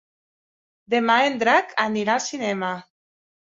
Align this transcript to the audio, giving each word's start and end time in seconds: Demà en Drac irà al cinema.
Demà 0.93 1.19
en 1.27 1.37
Drac 1.45 1.77
irà 2.01 2.17
al 2.19 2.25
cinema. 2.31 2.75